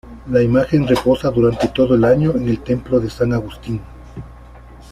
[0.31, 3.79] La imagen reposa durante todo el año en el Templo de San Agustín.